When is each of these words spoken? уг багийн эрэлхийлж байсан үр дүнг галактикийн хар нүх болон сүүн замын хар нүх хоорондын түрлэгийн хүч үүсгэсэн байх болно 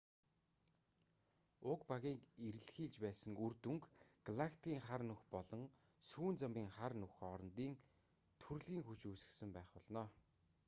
уг 1.71 1.79
багийн 1.91 2.19
эрэлхийлж 2.47 2.95
байсан 3.05 3.33
үр 3.43 3.53
дүнг 3.63 3.83
галактикийн 4.27 4.85
хар 4.87 5.01
нүх 5.09 5.21
болон 5.35 5.63
сүүн 6.09 6.35
замын 6.41 6.69
хар 6.77 6.93
нүх 7.01 7.11
хоорондын 7.19 7.73
түрлэгийн 8.41 8.85
хүч 8.85 8.99
үүсгэсэн 9.11 9.49
байх 9.53 9.69
болно 9.75 10.03